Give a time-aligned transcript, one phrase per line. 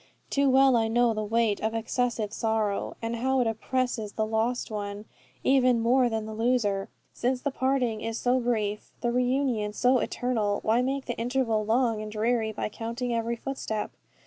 [0.31, 4.71] Too well I know the weight of excessive sorrow, and how it oppresses the lost
[4.71, 5.05] one,
[5.43, 6.89] even more than the loser.
[7.13, 12.01] Since the parting is so brief, the reunion so eternal, why make the interval long
[12.01, 13.91] and dreary by counting every footstep?